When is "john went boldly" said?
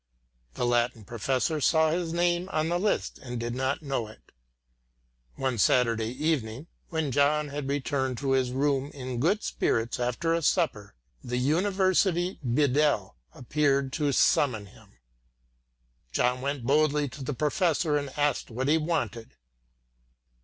16.11-17.07